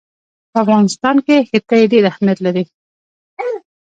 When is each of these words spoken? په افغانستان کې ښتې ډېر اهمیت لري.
په 0.51 0.57
افغانستان 0.63 1.15
کې 1.25 1.45
ښتې 1.49 1.79
ډېر 1.91 2.03
اهمیت 2.11 2.39
لري. 2.45 2.63